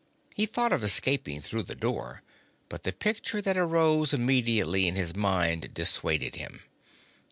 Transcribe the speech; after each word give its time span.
He 0.33 0.47
thought 0.47 0.73
of 0.73 0.83
escaping 0.83 1.41
through 1.41 1.61
the 1.61 1.75
door, 1.75 2.23
but 2.69 2.81
the 2.81 2.91
picture 2.91 3.39
that 3.39 3.55
arose 3.55 4.15
immediately 4.15 4.87
in 4.87 4.95
his 4.95 5.15
mind 5.15 5.75
dissuaded 5.75 6.33
him. 6.33 6.63